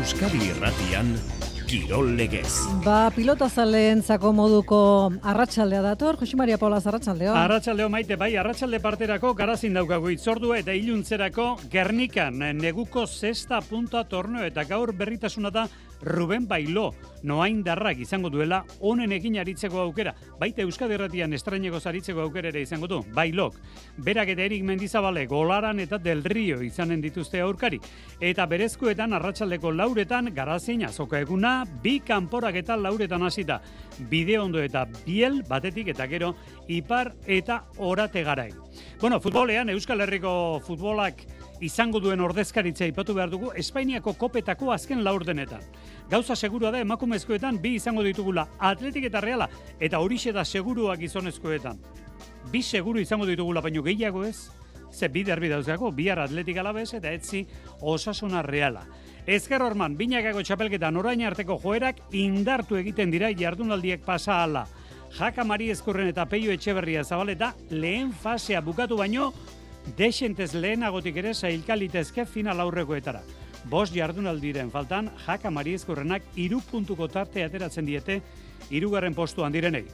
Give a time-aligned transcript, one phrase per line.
[0.00, 1.10] Euskadi Irratian
[1.68, 2.54] Kirol Legez.
[2.86, 4.78] Ba, pilota zaleentzako moduko
[5.20, 7.34] arratsaldea dator, Josi Maria Paula arratsaldeo.
[7.36, 14.46] Arratsaldeo maite, bai, arratsalde parterako garazin daukagu itzordua eta iluntzerako Gernikan neguko zesta punta torneo
[14.48, 15.66] eta gaur berritasuna da
[16.02, 20.14] Ruben Bailo, noain darrak izango duela honen egin aritzeko aukera.
[20.40, 23.58] Baita Euskadi Erratian estraineko zaritzeko aukera ere izango du, Bailok.
[23.98, 27.80] Berak eta Erik Mendizabale golaran eta Del Rio izanen dituzte aurkari.
[28.20, 33.60] Eta berezkoetan arratsaldeko lauretan garazin azoka eguna, bi kanporak eta lauretan hasita.
[34.10, 36.34] Bide ondo eta biel batetik eta gero
[36.68, 38.50] ipar eta orate garai.
[39.00, 41.26] Bueno, futbolean Euskal Herriko futbolak
[41.60, 45.60] izango duen ordezkaritza ipatu behar dugu Espainiako kopetako azken laurdenetan.
[46.10, 51.78] Gauza segurua da emakumezkoetan bi izango ditugula atletik eta reala eta horixe da segurua gizonezkoetan.
[52.50, 54.50] Bi seguru izango ditugula baino gehiago ez,
[54.92, 57.44] ze bi derbi dauzgako, bihar atletik alabez eta etzi
[57.80, 58.86] osasuna reala.
[59.26, 64.66] Ezker horman, binakako txapelketan orain arteko joerak indartu egiten dira jardunaldiek pasa ala.
[65.10, 69.32] Jaka Mari Ezkurren eta Peio Etxeberria zabaleta lehen fasea bukatu baino
[69.96, 73.22] desentez lehenagotik ere zailkalitezke final aurrekoetara.
[73.70, 78.20] Bost jardunaldiren faltan, jaka mariezkorrenak iru puntuko tarte ateratzen diete
[78.70, 79.84] irugarren postuan direnei.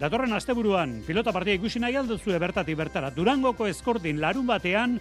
[0.00, 3.10] Datorren asteburuan pilota partia ikusi nahi alduzu bertatik bertara.
[3.10, 4.98] Durangoko eskortin larun batean,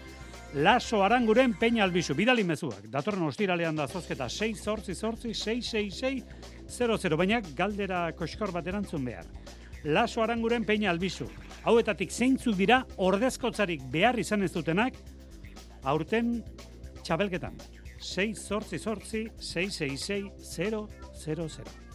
[0.53, 2.89] Laso aranguren peina albizu, bidali mezuak.
[2.91, 6.25] Datorren ostiralean da zozketa 6 sortzi sortzi 6 6 6
[6.75, 9.23] 0 0 baina galdera koskor bat erantzun behar.
[9.85, 11.29] Laso aranguren peina albizu
[11.63, 14.97] hauetatik zeintzuk dira ordezkotzarik behar izan ez dutenak
[15.83, 16.39] aurten
[17.03, 17.57] txabelketan.
[18.01, 21.90] 6 sortzi sortzi 666 000.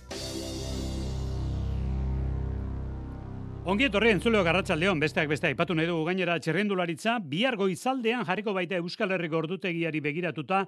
[3.67, 8.79] Ongi etorri entzuleo garratxaldeon, besteak beste aipatu nahi dugu gainera txerrendularitza, bihar goizaldean jarriko baita
[8.79, 10.61] Euskal Herriko ordutegiari begiratuta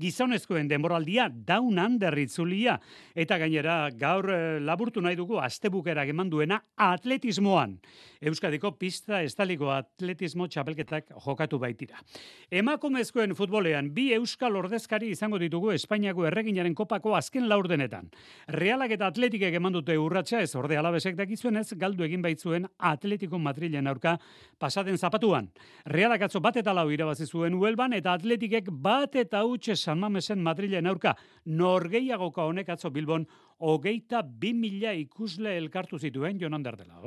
[0.00, 2.78] gizonezkoen denboraldia down under itzulia.
[3.16, 7.78] Eta gainera gaur eh, laburtu nahi dugu astebukera eman duena atletismoan.
[8.20, 12.00] Euskadiko pista estaliko atletismo txapelketak jokatu baitira.
[12.50, 18.12] Emakumezkoen futbolean bi euskal ordezkari izango ditugu Espainiako erreginaren kopako azken laurdenetan.
[18.48, 23.86] Realak eta atletikek eman dute urratsa ez orde alabesek dakizuenez galdu egin baitzuen Atletico Madrilen
[23.86, 24.18] aurka
[24.58, 25.50] pasaden zapatuan.
[25.86, 30.42] Realak atzo bat eta lau irabazi zuen Huelban eta atletikek bat eta utxe San Mamesen
[30.42, 31.16] Madrilen aurka
[31.46, 33.26] norgeiagoka honek atzo Bilbon
[33.58, 37.00] hogeita bi mila ikusle elkartu zituen jonan derdela,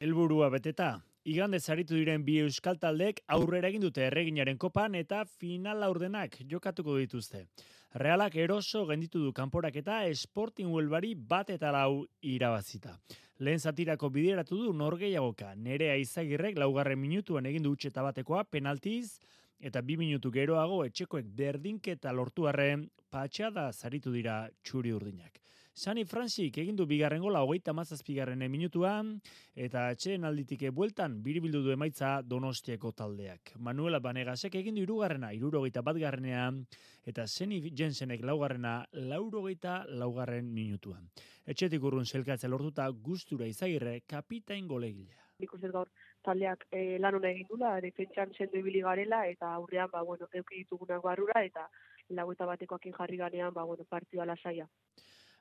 [0.00, 5.82] Elburua beteta, igande zaritu diren bi euskal taldek aurrera egin dute erreginaren kopan eta final
[5.82, 7.46] aurdenak jokatuko dituzte.
[7.94, 12.94] Realak eroso genditu du kanporak eta Sporting Huelbari bat eta lau irabazita.
[13.36, 19.20] Lehen zatirako bideratu du norgeiagoka, nerea izagirrek laugarren minutuan egin du utxeta batekoa penaltiz,
[19.60, 25.42] eta bi minutu geroago etxekoek berdinketa lortu arren patxada zaritu dira txuri urdinak.
[25.74, 29.14] Sani Fransik egin du bigarren gola hogeita mazazpigarren minutuan,
[29.56, 33.54] eta atxeen alditike bueltan biribildu du emaitza donostiako taldeak.
[33.56, 36.66] Manuela Banegasek egin du irugarrena, irurogeita bat garrenean,
[37.08, 41.08] eta Seni Jensenek laugarrena, laurogeita laugarren minutuan.
[41.46, 45.24] Etxetik urrun zelkatze lortuta gustura izagirre kapitain golegilea.
[45.40, 45.88] Ikusten gaur
[46.22, 50.60] taldeak e, lan hona egin dula, defentsan sendo ibili garela, eta aurrean, ba, bueno, euki
[50.66, 51.64] ditugunak barrura, eta
[52.10, 54.68] lagueta batekoakin jarri ganean, ba, bueno, partioa lasaia.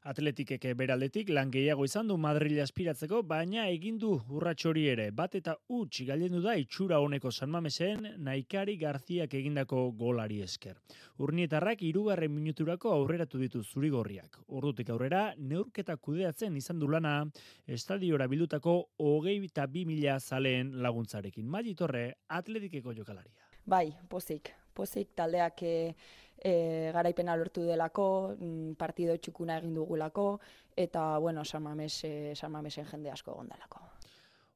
[0.02, 5.04] Atletikeke beraldetik lan gehiago izan du Madrid aspiratzeko, baina egin du urratxori ere.
[5.14, 10.80] Bat eta huts gailendu da itxura honeko San Mamesen Naikari Garziak egindako golari esker.
[11.22, 14.40] Urnietarrak irugarren minuturako aurreratu ditu zurigorriak.
[14.48, 17.14] Ordutik aurrera, neurketa kudeatzen izan du lana
[17.68, 21.46] estadiora bildutako hogei eta bi mila zaleen laguntzarekin.
[21.46, 23.38] Magitorre, atletikeko jokalaria.
[23.70, 24.50] Bai, pozik.
[24.74, 25.94] Pozik taldeak eh,
[26.44, 30.28] e, garaipena lortu delako, mm, partido txukuna egin dugulako,
[30.76, 33.82] eta, bueno, San Mames, e, San Mamesen jende asko gondalako.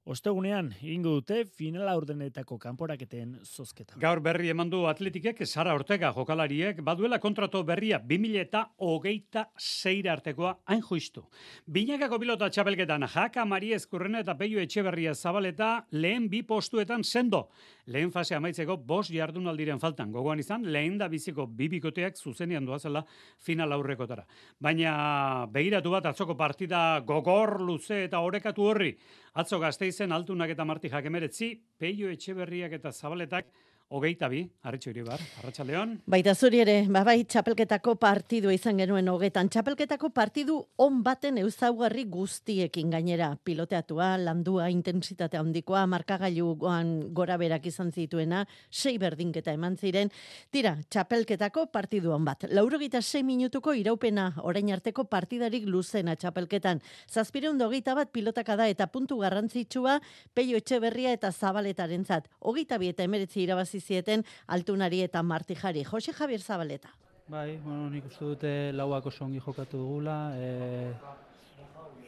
[0.06, 3.96] Ostegunean, ingo dute finala urdenetako kanporaketen zozketa.
[3.98, 10.14] Gaur berri eman du atletikek, Sara Ortega jokalariek, baduela kontrato berria 2000 eta hogeita zeira
[10.14, 11.26] artekoa hain juistu.
[11.66, 17.48] Binakako pilota txapelketan, jaka Mari Ezkurrena eta Peio Etxeberria zabaleta lehen bi postuetan sendo.
[17.94, 20.12] Lehen fase amaitzeko bost jardunaldiren faltan.
[20.12, 23.04] Gogoan izan, lehen da biziko bibikoteak zuzenean duazela
[23.46, 24.26] final aurrekotara.
[24.60, 28.96] Baina begiratu bat atzoko partida gogor, luze eta orekatu horri.
[29.38, 33.54] Atzo gazteizen altunak eta marti jakemeretzi, peio etxeberriak eta zabaletak
[33.90, 35.92] hogeita bi, arritxo iribar, arratsaldeon.
[36.10, 39.50] Baita zuri ere, babai txapelketako partidu izan genuen hogetan.
[39.54, 43.30] Txapelketako partidu on baten euzaugarri guztiekin gainera.
[43.46, 50.10] Piloteatua, landua, intensitate handikoa, markagailuan gora berak izan zituena, sei berdinketa eman ziren.
[50.52, 52.48] Tira, txapelketako partidu on bat.
[52.50, 56.82] Laurogita sei minutuko iraupena orain arteko partidarik luzena txapelketan.
[57.12, 60.00] Zazpireun hogeita bat pilotaka da eta puntu garrantzitsua
[60.34, 62.28] peio etxe berria eta zabaletaren zat.
[62.42, 65.84] Hogeita bi eta emeretzi irabazi zieten altunari eta martijari.
[65.84, 66.90] Jose Javier Zabaleta.
[67.28, 70.94] Bai, bueno, nik uste dute lauak oso ongi jokatu dugula, e,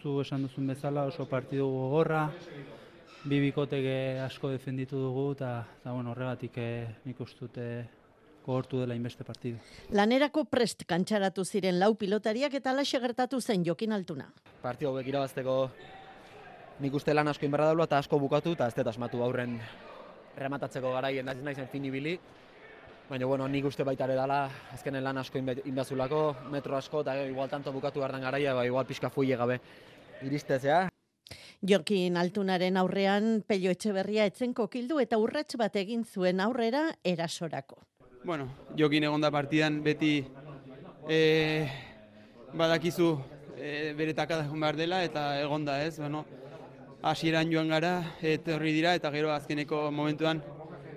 [0.01, 2.27] zu esan duzun bezala oso partidu gogorra,
[3.25, 6.69] bi bikoteke asko defenditu dugu, eta, eta bueno, horregatik e,
[7.05, 7.67] nik uste dute
[8.45, 9.57] gogortu dela inbeste partidu.
[9.91, 14.29] Lanerako prest kantxaratu ziren lau pilotariak eta alaxe gertatu zen jokin altuna.
[14.61, 15.57] Partidu hauek irabazteko
[16.79, 19.57] nik uste lan asko inberra daula eta asko bukatu eta ez dut asmatu aurren
[20.37, 22.17] rematatzeko garaien da naizen fin ibili.
[23.07, 24.41] Baina, bueno, nik uste baita ere dala,
[24.75, 29.09] azkenen lan asko inbazulako, metro asko, eta igual tanto bukatu gardan garaia, ba, igual pixka
[29.09, 29.61] fuile gabe
[30.27, 30.87] iristezea.
[31.67, 37.79] Jokin altunaren aurrean pelio etxeberria etzen kokildu eta urrats bat egin zuen aurrera erasorako.
[38.25, 40.11] Bueno, jokin egonda partidan beti
[41.07, 41.19] e,
[42.53, 43.13] badakizu
[43.55, 46.25] e, bere takadakon behar dela eta egonda ez, bueno,
[47.01, 50.41] hasieran joan gara, eta horri dira, eta gero azkeneko momentuan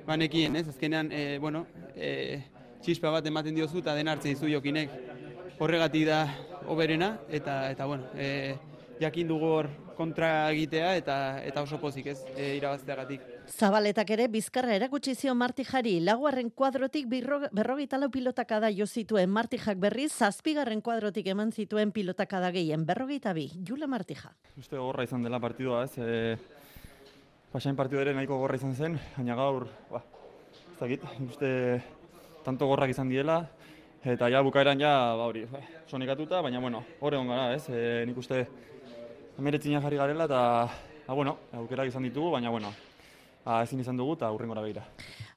[0.07, 0.67] banekien, ez?
[0.69, 2.41] Azkenean, e, bueno, e,
[2.83, 4.91] txispa bat ematen diozu eta den hartzen dizu jokinek
[5.61, 6.23] horregatik da
[6.73, 8.57] oberena, eta, eta bueno, e,
[9.01, 9.69] jakin dugu hor
[10.01, 13.27] kontra egitea eta eta oso pozik ez e, irabazteagatik.
[13.51, 15.99] Zabaletak ere bizkarra erakutsi zion Martijari.
[16.05, 19.29] Laguarren kuadrotik berrogeita lau pilotakada jo zituen.
[19.35, 22.87] Martijak berriz zazpigarren kuadrotik eman zituen pilotakada gehien.
[22.89, 24.33] Berrogeita bi, Jula Martija.
[24.61, 26.37] Uste gorra izan dela partidua ez, e,
[27.53, 30.03] pasain partidu ere nahiko gorra izan zen, baina gaur, ba,
[30.55, 31.53] ez dakit, uste
[32.47, 33.43] tanto gorrak izan diela,
[34.07, 35.61] eta ja bukaeran ja, ba hori, ba,
[35.91, 38.45] sonikatuta, baina bueno, horre gara ez, e, nik uste
[39.39, 40.43] emeretzina jarri garela, eta,
[41.07, 42.73] ba, bueno, aukerak izan ditugu, baina bueno,
[43.45, 44.87] ba, ezin izan dugu eta urrengora begira.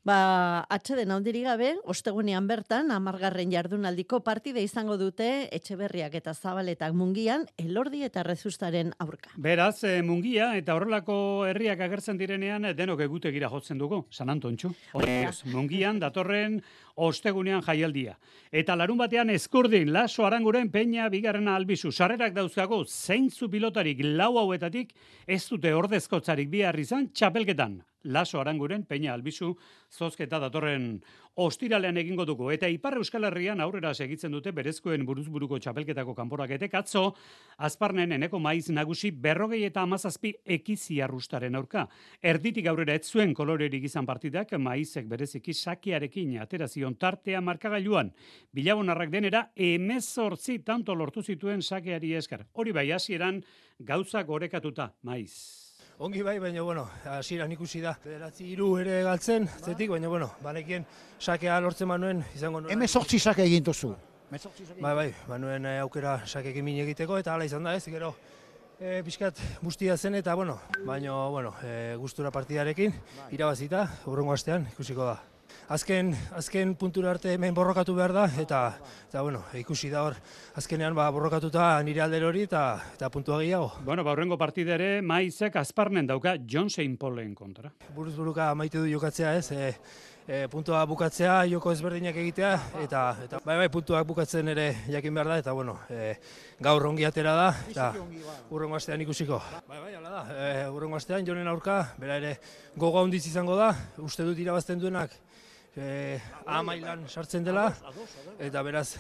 [0.04, 7.46] Ba, atxeden handiri gabe, ostegunean bertan, amargarren jardunaldiko partide izango dute Etxeberriak eta Zabaletak mungian,
[7.58, 9.32] elordi eta rezustaren aurka.
[9.40, 11.16] Beraz, e, mungia eta horrelako
[11.48, 14.74] herriak agertzen direnean, denok egutegira jotzen dugu, San Antontxu.
[15.54, 16.60] mungian, datorren
[16.96, 18.18] ostegunean jaialdia.
[18.52, 21.92] Eta larun batean eskurdin, laso aranguren peña bigarrena albizu.
[21.92, 24.94] Sarrerak dauzkago, zeintzu pilotarik lau hauetatik,
[25.28, 29.56] ez dute ordezkotzarik bihar izan txapelketan laso aranguren, peña albizu,
[29.90, 31.02] zozketa datorren
[31.40, 32.50] ostiralean egingo dugu.
[32.52, 37.14] Eta Ipar Euskal Herrian aurrera segitzen dute berezkoen buruzburuko txapelketako kanporaketek atzo,
[37.58, 41.88] azparnen eneko maiz nagusi berrogei eta amazazpi ekizi arrustaren aurka.
[42.22, 48.12] Erditik aurrera ez zuen kolorerik izan partidak, maizek bereziki sakiarekin aterazion tartea markagailuan.
[48.52, 52.46] Bilabonarrak denera, emezortzi tanto lortu zituen sakeari eskar.
[52.54, 53.44] Hori bai hasieran
[53.80, 55.64] gauza gorekatuta, maiz.
[56.04, 57.94] Ongi bai, baina, bueno, hasieran ikusi da.
[58.04, 60.86] Federatzi hiru ere galtzen, zetik, baina, bueno, banekien
[61.20, 62.74] sakea lortzen manuen, izango nuen.
[62.74, 63.94] Hemen sortzi sake egin duzu.
[64.82, 68.16] Bai, bai, manuen eh, aukera sakekin min egiteko, eta hala izan da ez, gero,
[68.80, 70.58] e, pixkat bustia zen, eta, bueno,
[70.88, 72.96] baina, bueno, e, gustura partidarekin,
[73.32, 75.20] irabazita, urrengo astean, ikusiko da
[75.74, 78.62] azken, azken puntura arte hemen borrokatu behar da, eta,
[79.10, 80.18] eta bueno, ikusi da hor,
[80.60, 82.64] azkenean ba, borrokatuta nire alder hori eta,
[82.96, 83.72] eta puntua gehiago.
[83.86, 86.98] Bueno, baurrengo partidere, maizek azparnen dauka John St.
[87.00, 87.74] Paulen kontra.
[87.96, 89.74] Buruz buruka maite du jokatzea ez, e,
[90.28, 92.54] e, puntua bukatzea, joko ezberdinak egitea,
[92.84, 96.14] eta, eta bai bai puntuak bukatzen ere jakin behar da, eta bueno, e,
[96.64, 97.92] gaur ongi atera da, eta
[98.52, 99.42] urrengo astean ikusiko.
[99.68, 102.38] Bai bai, hala da, e, urrengo astean jonen aurka, bera ere
[102.78, 105.16] gogo handiz izango da, uste dut irabazten duenak,
[105.76, 107.72] e, amailan sartzen dela.
[108.40, 108.96] Eta beraz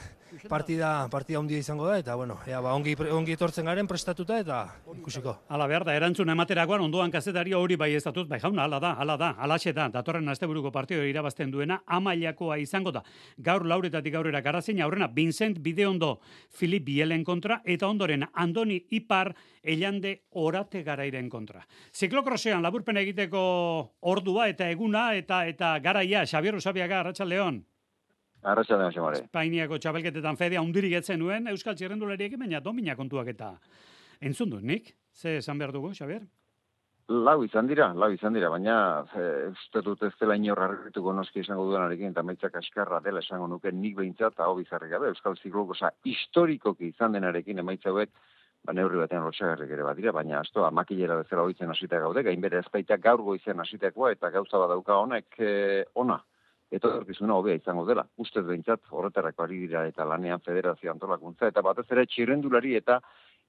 [0.49, 4.59] partida partida handia izango da eta bueno ea, ba, ongi ongi etortzen garen prestatuta eta
[4.97, 5.35] ikusiko.
[5.49, 9.17] Hala behar da erantzun ematerakoan ondoan kazetaria hori bai estatut bai jauna hala da hala
[9.17, 13.03] da halaxe da datorren asteburuko partido irabazten duena amailakoa izango da.
[13.37, 20.23] Gaur lauretatik aurrera garazin aurrena Vincent Bideondo Filip Bielen kontra eta ondoren Andoni Ipar Elande
[20.31, 21.61] Orate garairen kontra.
[21.95, 23.43] Ziklokrosean laburpen egiteko
[24.01, 27.57] ordua eta eguna eta eta garaia Xabier Usabiaga Arratsaldeon
[28.43, 29.19] Arratxaldeon, xamare.
[29.23, 33.53] Espainiako txapelketetan fedea undirik etzen nuen, Euskal Txirrendulariek baina domina kontuak eta
[34.23, 34.93] entzun du, nik?
[35.15, 36.25] Ze esan behar dugu, Xabier?
[37.27, 38.75] Lau izan dira, lau izan dira, baina
[39.51, 43.71] uste dut ez dela inor harrituko noski izango duenarekin, eta maitzak askarra dela esango nuke
[43.71, 48.11] nik behintzat, hau bizarri gabe, Euskal Ziklokosa historikoki izan denarekin emaitza hauek,
[48.63, 53.03] ba neurri batean lotxagarrik ere badira, baina asto, amakilera bezala hoitzen hasita gaude, gainbere ezpaitak
[53.03, 56.21] gaur goizen hasitakoa, eta gauza badauka honek eh, ona
[56.73, 58.05] etorkizuna hobea izango dela.
[58.17, 62.99] Ustez behintzat horretarako ari dira eta lanean federazio antolakuntza eta batez ere txirrendulari eta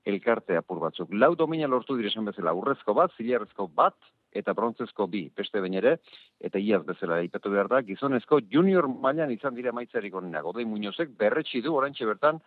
[0.04, 1.14] elkarte apur batzuk.
[1.16, 3.96] Lau domina lortu dire esan bezala, urrezko bat, zilarrezko bat,
[4.36, 5.96] eta brontzezko bi, beste bain ere,
[6.44, 10.44] eta iaz bezala ipatu behar da, gizonezko junior mailan izan dira maitzarik onenak.
[10.44, 12.42] Odei Muñozek berretsi du orantxe bertan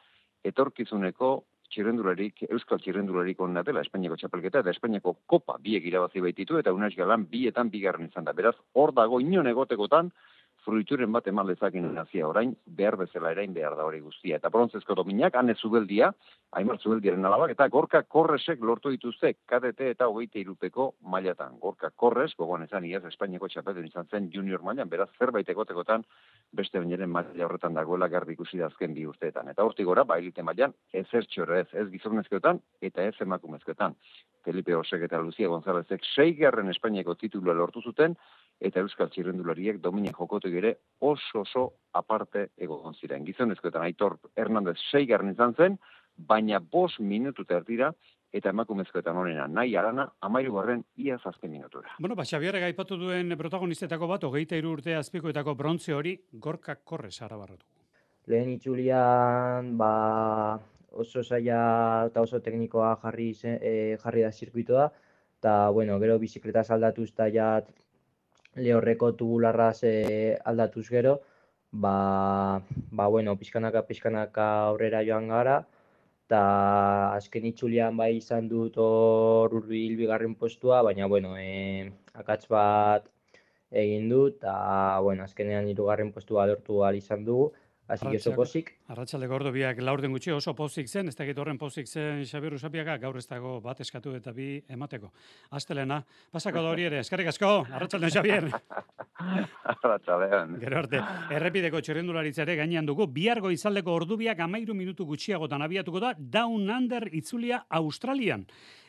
[0.45, 1.31] etorkizuneko
[1.73, 6.93] txirrendularik, euskal txirrendularik onena dela Espainiako txapelketa eta Espainiako kopa biek irabazi baititu eta unaz
[6.95, 8.35] galan bietan bigarren izan da.
[8.37, 10.11] Beraz, hor dago inon egotekotan,
[10.67, 14.35] fruituren bat eman lezakin nazia orain, behar bezala erain behar da hori guztia.
[14.41, 16.09] Eta brontzezko dominak, ane zubeldia,
[16.59, 21.55] aimar zubeldiaren alabak, eta gorka korresek lortu dituzte, KDT eta hogeite irupeko mailatan.
[21.63, 26.03] Gorka korres, gogoan ezan iaz, Espainiako txapeten izan zen junior mailan, beraz zerbait egotekotan,
[26.51, 29.47] beste bainaren maila horretan dagoela garbi ikusi da azken bi urteetan.
[29.53, 33.95] Eta hortik gora, bailite mailan, ez ertxore ez, ez gizonezkoetan, eta ez emakumezkoetan.
[34.47, 38.15] Felipe Osek eta Lucia Gonzálezek seigarren Espainiako titulua lortu zuten,
[38.59, 43.25] eta Euskal Txirrendulariek dominen jokotu ere oso oso aparte egon ziren.
[43.25, 45.77] Gizonezkoetan Aitor Hernandez seigarren izan zen,
[46.17, 47.91] baina bos minutu erdira
[48.33, 51.93] eta emakumezkoetan honena nahi arana amairu garren ia zazken minutura.
[51.99, 57.11] Bueno, ba, Xabiarra gaipatu duen protagonistetako bat, hogeita iru urte azpikoetako brontze hori, gorka korre
[57.11, 57.65] sara barratu.
[58.27, 60.59] Lehen itxulian, ba,
[60.91, 64.89] oso zaila eta oso teknikoa jarri, zen, e, jarri da zirkuitoa,
[65.39, 67.51] eta, bueno, gero bizikleta aldatuz eta ja
[68.57, 71.19] lehorreko tubularraz e, aldatuz gero,
[71.71, 72.61] ba,
[72.91, 75.57] ba bueno, pizkanaka pizkanaka aurrera joan gara,
[76.27, 76.41] eta
[77.15, 83.07] azken itxulian bai izan dut hor urbil bigarren postua, baina, bueno, e, akatz bat
[83.71, 87.51] egin dut, eta, bueno, azkenean hirugarren postua lortu ahal izan dugu,
[87.87, 88.73] Así que oso pozik.
[88.91, 92.97] Arratxalde gordo biak laurden gutxi oso pozik zen, ez dakit horren pozik zen Xabir Usapiaga,
[92.99, 95.11] gaur ez dago bat eskatu eta bi emateko.
[95.55, 96.01] Astelena,
[96.31, 98.49] pasako da hori ere, eskarrik asko, arratxalde Xabier.
[99.17, 100.57] Arratxaldean.
[100.59, 100.99] Gero arte,
[101.33, 107.07] errepideko txerrendularitza ere gainean dugu, biargo izaldeko ordubiak amairu minutu gutxiagotan abiatuko da, Down Under
[107.15, 108.45] itzulia Australian.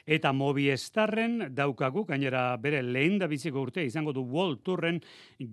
[0.09, 5.03] Eta Movistarren daukagu, gainera bere lehen da biziko urte, izango du World Tourren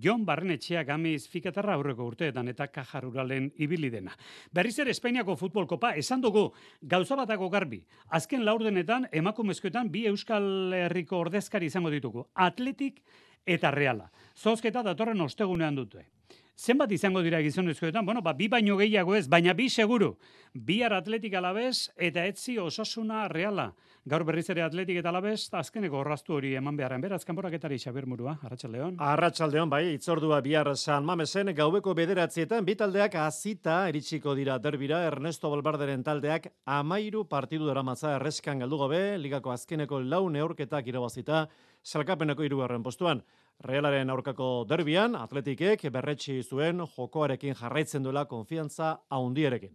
[0.00, 4.16] Jon Barrenetxea gamiz fikatarra aurreko urteetan eta kajaruralen ibili dena.
[4.56, 6.46] Berriz ere Espainiako futbol kopa, esan dugu
[6.80, 7.82] gauza batako garbi.
[8.16, 12.24] Azken laurdenetan, emakumezkoetan, bi Euskal Herriko ordezkari izango ditugu.
[12.32, 13.02] Atletik
[13.44, 14.08] eta reala.
[14.40, 16.08] Zozketa datorren ostegunean dute.
[16.56, 18.04] Zenbat izango dira gizonezkoetan?
[18.06, 20.14] Bueno, ba, bi baino gehiago ez, baina bi seguru.
[20.54, 23.74] Bihar atletik alabez eta etzi osasuna reala.
[24.08, 27.02] Gaur berriz ere atletik eta alabez, azkeneko horraztu hori eman beharren.
[27.04, 28.96] Beraz, kanporaketari Xabir Murua, Arratxaldeon.
[29.04, 35.50] Arratxaldeon, bai, itzordua bihar San Mamesen, gaueko bederatzietan, bi taldeak azita eritsiko dira derbira, Ernesto
[35.52, 41.48] Balbarderen taldeak amairu partidu daramatza erreskan galdu gabe, ligako azkeneko lau neurketak irabazita,
[41.84, 43.20] salkapeneko irugarren postuan.
[43.64, 49.72] Realaren aurkako derbian, atletikek berretsi zuen jokoarekin jarraitzen duela konfiantza haundierekin.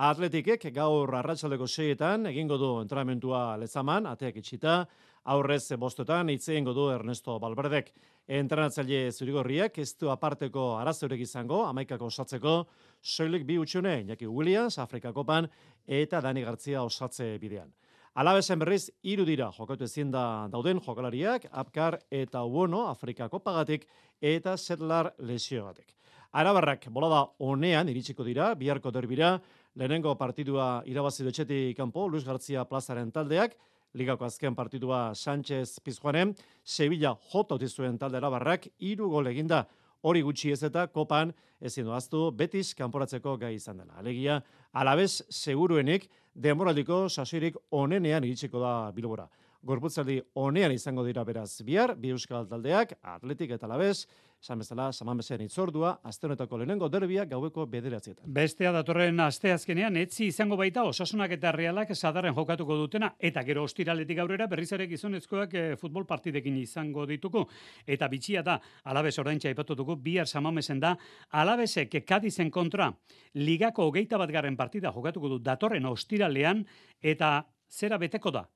[0.00, 4.86] Atletikek gaur arratsaldeko seietan egingo du entrenamentua lezaman, ateak itxita,
[5.24, 7.92] aurrez bostetan itzeen du Ernesto Balberdek.
[8.26, 12.66] Entrenatzaile zurigorriak ez du aparteko arazorek izango, amaikako osatzeko,
[13.00, 15.48] soilik bi utxune, Iñaki Williams, Afrika Kopan,
[15.86, 17.70] eta Dani Gartzia osatze bidean.
[18.18, 23.86] Alabesen berriz, hiru dira jokatu ezin da dauden jokalariak, Apkar eta Uono Afrikako pagatik
[24.20, 25.94] eta Setlar lesiogatik.
[26.32, 29.36] Arabarrak bolada honean iritsiko dira, biharko derbira,
[29.76, 33.54] lehenengo partidua irabazi dutxetik kanpo, Luis García plazaren taldeak,
[33.94, 39.68] ligako azken partidua Sánchez Pizjuanen, Sevilla jota utizuen talde arabarrak, iru gol eginda,
[40.02, 43.98] hori gutxi ez eta kopan ezin doaztu betis kanporatzeko gai izan dela.
[43.98, 44.40] Alegia,
[44.72, 49.28] alabez seguruenik, denboraldiko sasoirik onenean iritsiko da bilbora.
[49.60, 54.06] Gorputzaldi onean izango dira beraz bihar, bi euskal taldeak, atletik eta labez,
[54.40, 58.24] esan bezala, saman bezean itzordua, azte honetako lehenengo derbia gaueko bederatzietan.
[58.32, 63.66] Bestea datorren aste azkenean, etzi izango baita osasunak eta realak sadarren jokatuko dutena, eta gero
[63.68, 67.44] ostiraletik aurrera berriz ere gizonezkoak e, futbol partidekin izango dituko.
[67.84, 70.94] Eta bitxia da, alabez oraintza ipatutuko, bihar samamesen da,
[71.36, 72.88] alabezek kadizen kontra,
[73.34, 76.64] ligako hogeita bat garren partida jokatuko du datorren ostiralean,
[77.02, 78.46] eta zera beteko da,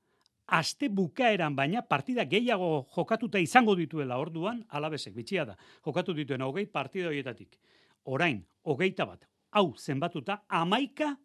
[0.47, 6.65] aste bukaeran baina partida gehiago jokatuta izango dituela orduan, alabesek, bitxia da, jokatu dituen hogei
[6.65, 7.57] partida horietatik.
[8.05, 11.15] Orain, hogeita bat, hau zenbatuta, amaika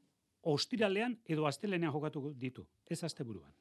[0.43, 3.53] ostiralean edo astelenean jokatu ditu, ez aste buruan.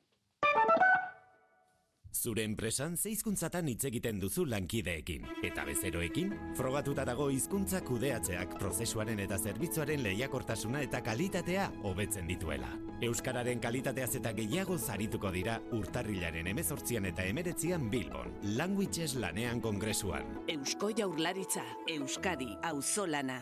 [2.13, 5.27] Zure enpresan zeizkuntzatan hitz egiten duzu lankideekin.
[5.45, 12.71] Eta bezeroekin, frogatuta dago hizkuntza kudeatzeak prozesuaren eta zerbitzuaren lehiakortasuna eta kalitatea hobetzen dituela.
[13.05, 20.43] Euskararen kalitateaz eta gehiago zarituko dira urtarrilaren emezortzian eta emeretzian Bilbon, Languages lanean kongresuan.
[20.49, 23.39] Eusko jaurlaritza, Euskadi, auzolana.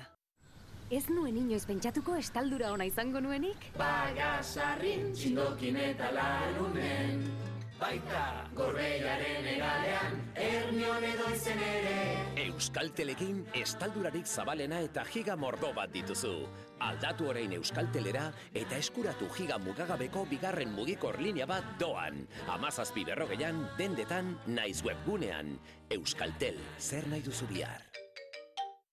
[0.91, 3.71] Ez nuen inoiz pentsatuko estaldura ona izango nuenik?
[3.79, 7.46] Bagasarrin, txindokin eta larunen
[7.77, 8.21] Baita
[8.57, 11.97] gorbeiaren egalean, ernion edo izen ere
[12.47, 16.33] Euskaltelekin estaldurarik zabalena eta giga mordo bat dituzu.
[16.87, 18.25] Aldatu orain Euskaltelera
[18.63, 22.25] eta eskuratu giga mugagabeko bigarren mugikor linea bat doan.
[22.57, 25.53] Amazazpi berrogeian, dendetan, naiz webgunean.
[25.93, 28.06] Euskaltel, zer nahi duzu bihar?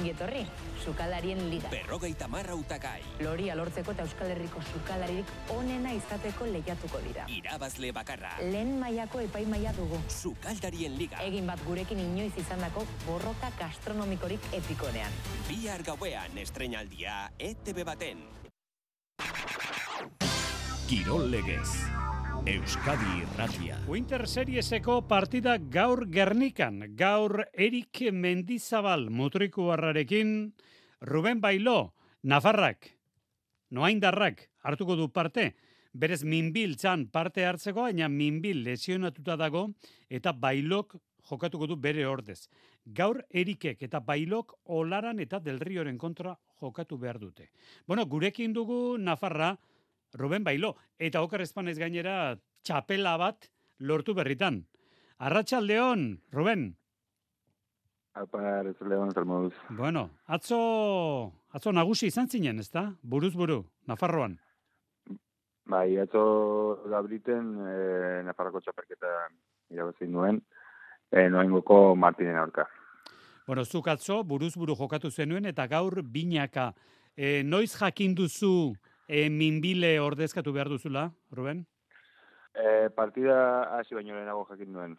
[0.00, 0.40] Ongi etorri,
[0.80, 1.68] sukalarien liga.
[1.68, 3.02] Berrogeita marra utakai.
[3.20, 7.26] Lori alortzeko eta Euskal Herriko sukalaririk onena izateko lehiatuko dira.
[7.28, 8.30] Irabazle bakarra.
[8.40, 10.00] Lehen mailako epaimaila dugu.
[10.08, 11.20] Sukaldarien liga.
[11.20, 15.20] Egin bat gurekin inoiz izandako borroka gastronomikorik epikonean.
[15.50, 18.24] Bihar gauean estrenaldia ETV baten.
[20.88, 21.68] Kirol legez.
[22.48, 23.76] Euskadi Irratia.
[23.86, 30.54] Winter Serieseko partida gaur Gernikan, gaur Erik Mendizabal mutrikuarrarekin,
[31.02, 31.92] Ruben Bailo,
[32.22, 32.88] Nafarrak,
[33.70, 35.54] Noaindarrak hartuko du parte,
[35.92, 39.68] berez minbil txan parte hartzeko, baina minbil lesionatuta dago,
[40.08, 40.96] eta Bailok
[41.28, 42.48] jokatuko du bere ordez.
[42.86, 47.50] Gaur Erikek eta Bailok olaran eta delrioren kontra jokatu behar dute.
[47.86, 49.58] Bueno, gurekin dugu Nafarra,
[50.14, 53.48] Ruben Bailo, eta okar espanez gainera txapela bat
[53.78, 54.64] lortu berritan.
[55.18, 56.70] Arratxaldeon, Ruben.
[58.14, 59.54] Apa, Arratxaldeon, Zalmoduz.
[59.70, 60.60] Bueno, atzo,
[61.52, 62.88] atzo nagusi izan zinen, ez da?
[63.02, 64.38] Buruz buru, Nafarroan.
[65.70, 67.74] Bai, atzo gabriten e,
[68.26, 69.12] Nafarroko txaperketa
[69.70, 70.40] irabazin nuen,
[71.12, 72.66] e, noaingoko Martinen aurka.
[73.46, 76.72] Bueno, zuk atzo buruz buru jokatu zenuen eta gaur binaka.
[77.16, 78.74] E, noiz jakin duzu
[79.10, 81.64] e, minbile ordezkatu behar duzula, Ruben?
[82.54, 83.36] E, partida
[83.76, 84.96] hasi baino lehenago jakin duen.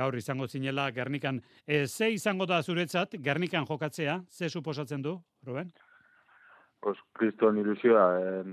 [0.00, 1.40] Gaur izango zinela Gernikan.
[1.66, 4.20] E, ze izango da zuretzat Gernikan jokatzea?
[4.30, 5.72] Ze suposatzen du, Ruben?
[6.80, 8.04] Os, kriston ilusioa.
[8.20, 8.44] E,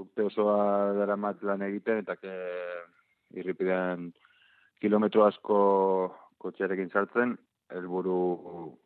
[0.00, 2.34] urte osoa dara lan egiten, eta ke,
[3.34, 4.12] irripidean
[4.80, 5.58] kilometro asko
[6.38, 7.36] kotxearekin sartzen,
[7.70, 8.76] helburu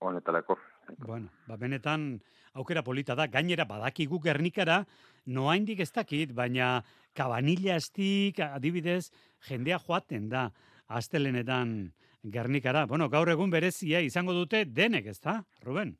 [0.00, 0.56] honetarako.
[0.98, 2.20] Bueno, ba, benetan
[2.54, 3.26] aukera polita da.
[3.26, 4.84] Gainera badakigu Gernikara
[5.26, 6.82] noaindik ez dakit, baina
[7.16, 9.10] kabanila estik, adibidez,
[9.48, 10.50] jendea joaten da
[10.86, 11.92] astelenetan
[12.32, 12.86] Gernikara.
[12.86, 15.96] Bueno, gaur egun berezia izango dute denek, ez da, Ruben?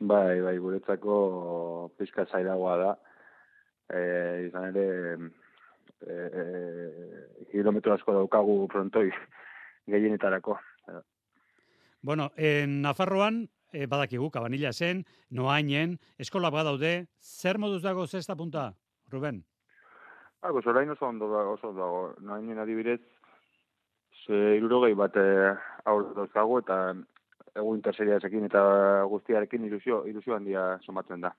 [0.00, 1.16] Bai, bai, guretzako
[1.98, 2.92] pizka zailagoa da.
[3.94, 4.00] E,
[4.48, 4.86] izan ere,
[6.04, 6.44] e, e,
[7.52, 9.10] kilometro asko daukagu frontoi
[9.86, 10.58] gehienetarako.
[12.04, 18.72] Bueno, en Nafarroan, e, badakigu, kabanila zen, noainen, eskola badaude, zer moduz dago zesta punta,
[19.12, 19.42] Ruben?
[20.42, 22.14] Ah, pues orain oso ondo da, oso dago.
[22.20, 23.00] Noainen adibidez,
[24.24, 25.16] ze irurogei bat
[25.84, 26.80] aur dauzkagu, eta
[27.54, 28.62] egun interseriazekin eta
[29.10, 31.34] guztiarekin ilusio, ilusio handia somatzen da.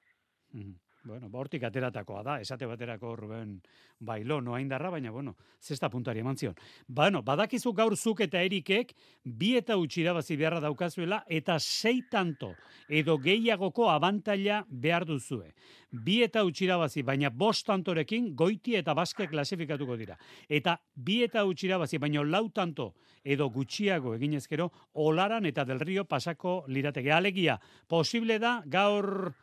[0.54, 3.60] Mm Bueno, ba, hortik ateratakoa da, esate baterako Ruben
[4.00, 6.56] bailo, no darra, baina, bueno, zesta puntari eman zion.
[6.88, 12.56] Bueno, badakizu gaur zuk eta erikek, bi eta utxirabazi beharra daukazuela, eta sei tanto,
[12.90, 15.54] edo gehiagoko abantaila behar duzue.
[15.92, 20.18] Bi eta utxirabazi, baina bost tantorekin, goiti eta baske klasifikatuko dira.
[20.50, 26.64] Eta bi eta utxirabazi, baina lau tanto, edo gutxiago eginezkero, olaran eta del rio pasako
[26.68, 27.12] lirateke.
[27.12, 29.36] Alegia, posible da gaur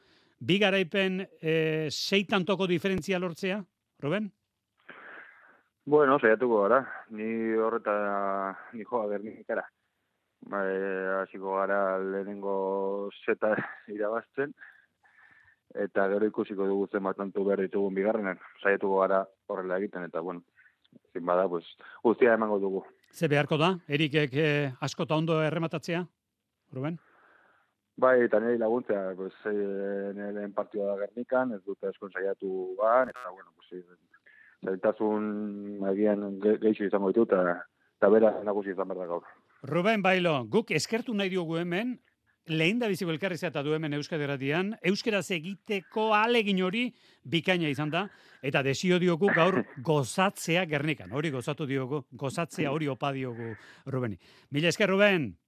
[0.42, 3.60] bi garaipen e, sei tantoko diferentzia lortzea,
[4.02, 4.26] Ruben?
[5.86, 7.94] Bueno, saiatuko gara, ni horreta
[8.72, 9.64] ni joa gernikara.
[10.50, 10.66] Bai,
[11.20, 13.54] hasiko gara lehenengo zeta
[13.94, 14.54] irabazten,
[15.84, 18.42] eta gero ikusiko dugu zen tantu behar ditugun bigarrenan.
[18.62, 20.42] Saiatuko gara horrela egiten, eta bueno,
[21.12, 21.64] zin bada, pues,
[22.02, 22.84] guztia emango dugu.
[23.12, 26.04] Ze beharko da, Erikek eh, askota ondo errematatzea,
[26.72, 26.98] Ruben?
[28.00, 29.52] Bai, eta nire laguntzea, pues, e,
[30.16, 33.84] nire lehen partioa da Gernikan, ez dute eskon saiatu ban, eta, bueno, pues,
[34.64, 37.58] zailtasun agian geixo izango ditu, eta,
[37.98, 39.28] eta bera nagusi izan behar gaur.
[39.68, 41.98] Ruben Bailo, guk eskertu nahi diogu hemen,
[42.46, 46.92] lehen da biziko elkarri du hemen Euskadi Erratian, Euskaraz egiteko alegin hori
[47.24, 48.08] bikaina izan da,
[48.42, 53.54] eta desio diogu gaur gozatzea gernikan, hori gozatu diogu, gozatzea hori opa diogu
[53.86, 54.18] Rubeni.
[54.50, 55.41] Mila esker, Ruben!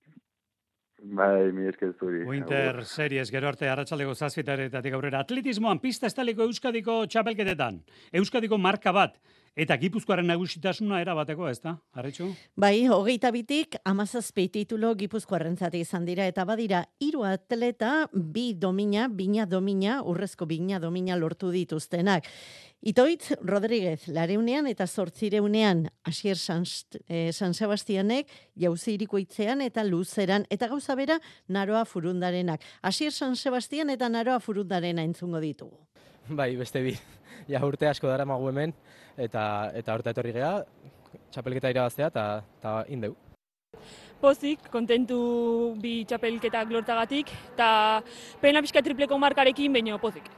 [1.04, 2.22] Bai, mi esker zuri.
[2.24, 5.20] Winter Series, gero arte, arratsaldeko zazpitaretatik aurrera.
[5.20, 7.82] Atletismoan, pista estaliko Euskadiko txapelketetan.
[8.20, 9.18] Euskadiko marka bat.
[9.54, 11.76] Eta Gipuzkoaren nagusitasuna era bateko, ez da?
[11.94, 12.26] Arretxu?
[12.58, 19.06] Bai, hogeita bitik, amazazpi titulo Gipuzkoaren zati izan dira, eta badira, hiru atleta, bi domina,
[19.06, 22.26] bina domina, urrezko bina domina lortu dituztenak.
[22.82, 26.66] Itoitz Rodríguez, lareunean eta zortzireunean, Asier San,
[27.06, 28.26] eh, San Sebastianek,
[28.58, 32.60] jauzi irikoitzean eta luzeran, eta gauza bera, naroa furundarenak.
[32.82, 35.78] Asier San Sebastian eta naroa furundarena entzungo ditugu.
[36.40, 36.96] Bai, beste bi.
[37.50, 38.70] Ja, urte asko dara magu hemen,
[39.20, 40.62] eta, eta urte etorri geha,
[41.34, 42.22] txapelketa irabaztea, eta,
[42.56, 43.12] eta indeu.
[44.22, 45.18] Pozik, kontentu
[45.82, 47.68] bi txapelketak lortagatik, eta
[48.40, 50.30] pena pixka tripleko markarekin, baino pozik.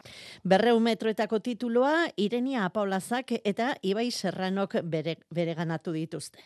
[0.43, 6.43] Berreu metroetako tituloa, Irenia Apaolazak eta Ibai Serranok bere, bere ganatu dituzte.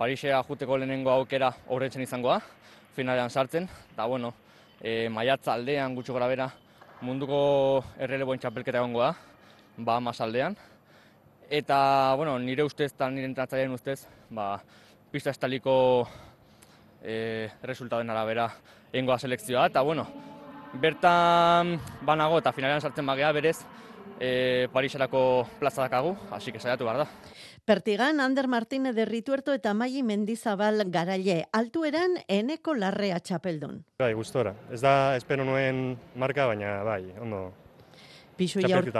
[0.00, 2.40] Parisea juteko lehenengo aukera horretzen izangoa,
[2.96, 4.32] finalean sartzen, eta bueno,
[4.80, 6.50] e, maiatza aldean gutxo gara bera,
[7.00, 9.14] munduko erreleboen txapelketa egongoa,
[9.76, 10.56] ba aldean.
[11.50, 14.60] Eta, bueno, nire ustez eta nire entratzailean ustez, ba,
[15.10, 16.06] pista estaliko
[17.02, 18.50] e, resultadoen arabera
[18.92, 19.66] egingoa selekzioa.
[19.66, 20.06] Eta, bueno,
[20.74, 23.56] bertan banago eta finalean sartzen bagea berez,
[24.20, 27.08] e, Pariserako plaza dakagu, hasi que saiatu behar da.
[27.70, 33.76] Pertigan, Ander Martínez de Rituerto eta Mai Mendizabal garaile, altueran eneko larrea txapeldun.
[34.02, 34.56] Bai, gustora.
[34.74, 37.44] Ez da, espero nuen marka, baina bai, ondo,
[38.66, 38.90] jaur...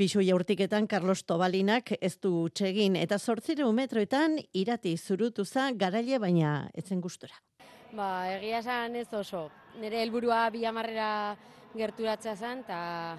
[0.00, 7.04] Pixu jaurtiketan Carlos Tobalinak ez du txegin eta sortzire metroetan irati zurutuza garaile baina etzen
[7.04, 7.36] gustora.
[7.92, 9.50] Ba, egia esan ez oso.
[9.76, 11.36] Nire helburua bi amarrera
[11.76, 13.18] gerturatzea zen, eta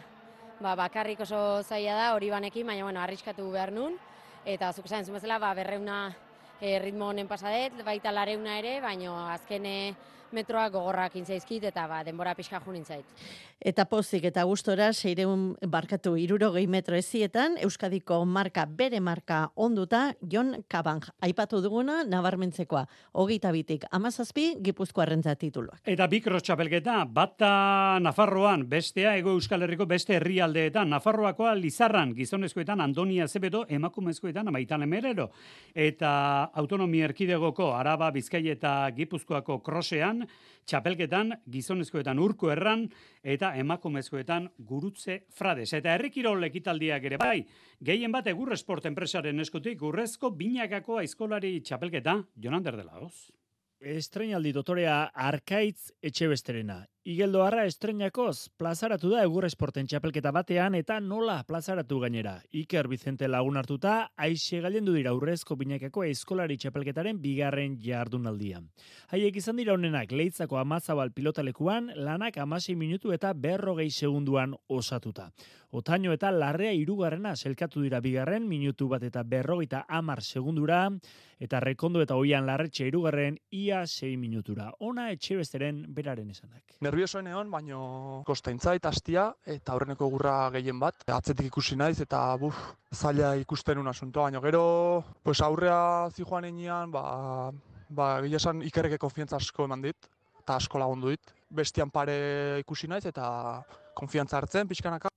[0.58, 4.08] ba, bakarrik oso zaila da hori banekin, baina bueno, arriskatu behar nun.
[4.42, 6.16] Eta zuk esan zumezela, ba, berreuna
[6.58, 9.94] e, ritmo honen pasadet, baita lareuna ere, baina azkene
[10.34, 13.06] metroa gogorrak intzaizkit eta ba, denbora pixka junin zait.
[13.62, 20.64] Eta pozik eta gustora seireun barkatu irurogei metro ezietan, Euskadiko marka bere marka onduta, Jon
[20.68, 21.06] Kabang.
[21.22, 22.86] Aipatu duguna, nabarmentzekoa.
[23.14, 25.82] Hogeita bitik, amazazpi, gipuzko arrentza tituloak.
[25.86, 33.28] Eta bi txapelketa, bata Nafarroan, bestea Ego Euskal Herriko beste herrialdeetan, Nafarroakoa Lizarran, gizonezkoetan, Andonia
[33.28, 35.30] Zebedo, emakumezkoetan, amaitan emerero.
[35.76, 40.21] Eta autonomia erkidegoko, Araba, Bizkai eta Gipuzkoako krosean,
[40.66, 42.88] txapelketan, gizonezkoetan urko erran,
[43.24, 45.72] eta emakumezkoetan gurutze frades.
[45.74, 47.42] Eta herrikirol ekitaldiak ere bai,
[47.82, 53.32] gehien bat egur esport enpresaren eskutik, gurrezko binakako aizkolari txapelketa, Jonander de Laos.
[53.82, 56.84] Estrenaldi dotorea Arkaitz Etxebesterena.
[57.04, 62.42] Harra estrenakoz, plazaratu da egur esporten txapelketa batean eta nola plazaratu gainera.
[62.54, 68.62] Iker Vicente lagun hartuta, aixe galendu dira urrezko binakako eskolari txapelketaren bigarren jardunaldia.
[69.10, 75.32] Haiek izan dira honenak leitzako amazabal pilotalekuan, lanak amasei minutu eta berrogei segunduan osatuta.
[75.72, 80.90] Otaino eta larrea irugarrena selkatu dira bigarren, minutu bat eta berrogeita amar segundura,
[81.40, 84.70] eta rekondo eta oian larretxe irugarren ia sei minutura.
[84.80, 87.82] Ona etxe besteren beraren esanak nerviosoen egon, baino
[88.28, 91.06] kostaintzait astia eta aurreneko gurra gehien bat.
[91.16, 92.58] Atzetik ikusi naiz eta buf,
[92.92, 94.64] zaila ikusten un asunto, baino gero
[95.24, 97.52] pues aurrea zi joan enean, ba,
[97.90, 101.34] ba esan ikerreke konfiantza asko eman dit eta asko lagundu dit.
[101.50, 103.64] Bestian pare ikusi naiz eta
[103.96, 105.08] konfiantza hartzen pixkanaka.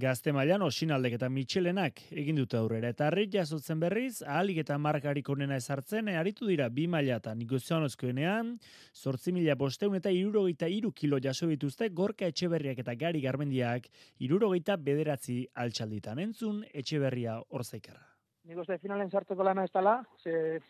[0.00, 2.88] Gazte mailan osinaldek eta mitxelenak egin dute aurrera.
[2.94, 7.34] Eta harri jasotzen berriz, ahalik eta markarik onena ezartzen, e, aritu dira bi maila eta
[7.36, 8.54] negozioanozkoenean,
[8.94, 13.90] sortzi mila bosteun eta irurogeita iru kilo jaso dituzte, gorka etxeberriak eta gari garmendiak,
[14.24, 16.22] irurogeita bederatzi altxalditan.
[16.24, 18.06] Entzun, etxeberria orzaikarra.
[18.48, 20.60] Nik uste finalen sartuko lana ez dela, ze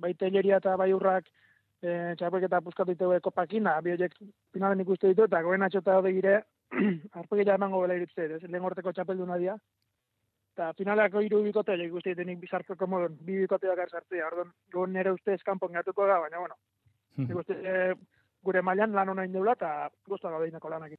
[0.00, 1.28] bai teleria eta bai urrak
[1.82, 4.16] e, txapelketa puzkatu ditu kopakina, bi horiek
[4.52, 6.40] finalen ikuste ditu, eta goen atxota gire,
[7.20, 9.56] arpegila emango bela irutze, ez, lehen horteko txapeldu nadia.
[10.54, 14.92] Eta finaleako iru bikote, nik uste denik bizartzeko modun, bi bikote dakar sartzea, orduan, guen
[14.92, 16.58] nire uste eskanpon gatuko da, baina, bueno,
[17.22, 17.76] nik uste e,
[18.44, 20.98] gure mailan lan hona indeula, eta guztu gau lanak.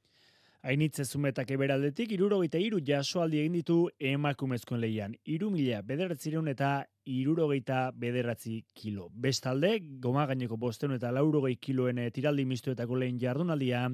[0.62, 5.16] Ainitze zumetak eberaldetik, irurogeita iru jasoaldi egin ditu emakumezkoen lehian.
[5.26, 9.08] Iru mila bederatzireun eta irurogeita bederatzi kilo.
[9.24, 9.72] Bestalde,
[10.04, 13.88] goma gaineko bosteun eta laurogei kiloen tiraldi mistuetako lehen jardunaldia,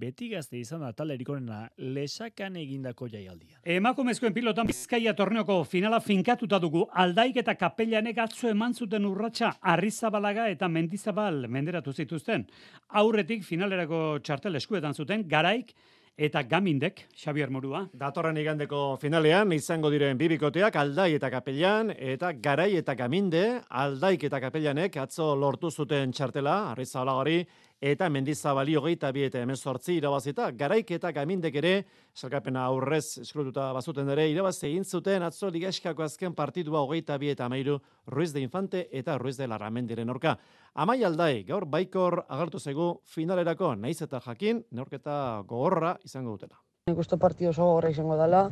[0.00, 3.60] beti gazte izan da talerikoena lesakan egindako jaialdia.
[3.74, 10.48] Emakumezkoen pilotan Bizkaia torneoko finala finkatuta dugu aldaik eta kapellanek atzo eman zuten urratsa Arrizabalaga
[10.48, 12.46] eta Mendizabal menderatu zituzten.
[12.88, 15.76] Aurretik finalerako txartel eskuetan zuten garaik
[16.16, 17.84] eta gamindek, Xabier Morua.
[17.92, 24.40] Datorren igandeko finalean izango diren bibikoteak aldai eta kapellan eta garai eta gaminde aldaik eta
[24.40, 27.42] kapellanek atzo lortu zuten txartela, arrizalagari,
[27.84, 31.72] eta mendizabali hogeita bi eta emezortzi irabazita, garaik eta gamindek ere,
[32.16, 37.44] salkapena aurrez eskrututa bazuten ere, irabaz egin zuten atzo ligaskako azken partidua hogeita bi eta
[37.44, 37.76] amairu
[38.08, 40.38] Ruiz de Infante eta Ruiz de Larramendiren orka.
[40.74, 46.56] Amai aldai, gaur baikor agertu zegu finalerako, naiz eta jakin, neorketa gogorra izango dutela.
[46.88, 48.46] Nik uste partidu oso gogorra izango dela,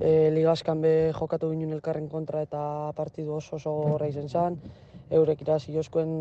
[0.00, 4.58] e, ligaskan be jokatu ginen elkarren kontra eta partidu oso oso gogorra izan zen,
[5.18, 6.12] eurek irazi jozkoen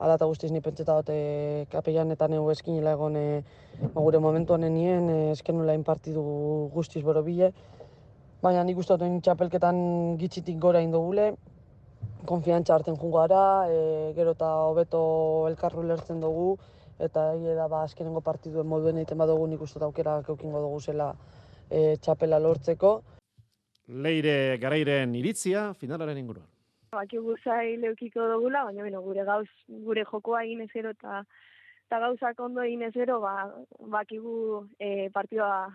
[0.00, 3.26] alata guztiz ni pentseta dute kapeian eta neu eskinela egon e,
[3.94, 6.22] gure momentu honen nien, e, eskenula partidu
[6.74, 7.52] guztiz boro bile.
[8.42, 11.32] Baina nik uste duten txapelketan gitzitik gora indogule,
[12.26, 15.02] konfiantza hartzen jungo gara, e, gero eta hobeto
[15.50, 16.52] elkarru lertzen dugu,
[16.98, 21.12] eta hile da ba, azkenengo partiduen moduen egiten badugu nik uste aukera keukingo dugu zela
[21.70, 23.00] e, txapela lortzeko.
[23.88, 26.57] Leire garairen iritzia finalaren inguruan.
[26.92, 29.48] Bakigu zai leukiko dugula, baina bueno, gure gauz,
[29.88, 31.22] gure jokoa egin ezero eta
[31.88, 33.34] eta gauzak ondo egin ezero, ba,
[33.94, 35.68] bakigu e, partioa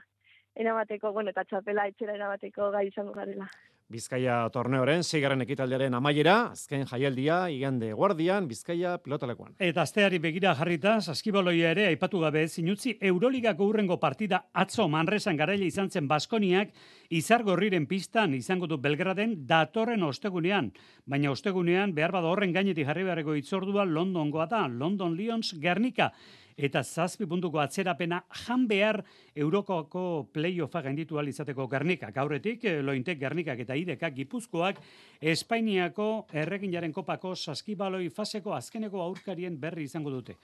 [0.56, 3.48] erabateko, bueno, eta txapela etxera erabateko gai izango garela.
[3.94, 9.54] Bizkaia torneoren zigarren ekitaldiaren amaiera, azken jaialdia, igande guardian, Bizkaia pilotalekoan.
[9.62, 15.70] Eta asteari begira jarrita, saskibaloia ere aipatu gabe, zinutzi Euroligako urrengo partida atzo manresan garaile
[15.70, 16.74] izan zen Baskoniak,
[17.14, 20.72] izargorriren pistan izango du Belgraden datorren ostegunean.
[21.06, 26.10] Baina ostegunean, behar bada horren gainetik jarri beharreko itzordua Londongoa da, London Lions Gernika
[26.58, 29.04] eta zazpi puntuko atzerapena jan behar
[29.36, 32.18] Eurokoko playoffa gainditu izateko Gernikak.
[32.18, 34.80] Aurretik, eh, lointek Gernikak eta idekak gipuzkoak
[35.22, 40.38] Espainiako erreginaren kopako saskibaloi faseko azkeneko aurkarien berri izango dute.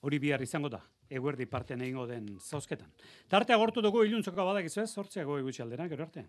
[0.00, 2.88] Hori bihar izango da, eguerdi partean egingo den zauzketan.
[3.28, 6.26] Tarte agortu dugu iluntzoko badak ez, sortzeago egutxe aldera, gero arte.